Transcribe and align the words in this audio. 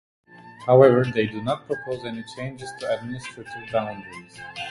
However, 0.65 1.03
they 1.05 1.27
do 1.27 1.43
not 1.43 1.67
propose 1.67 2.05
any 2.05 2.23
changes 2.35 2.71
to 2.79 2.91
administrative 2.97 3.71
boundaries. 3.71 4.35